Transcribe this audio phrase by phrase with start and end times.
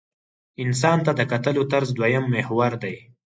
[0.63, 2.95] انسان ته د کتلو طرز دویم محور دی.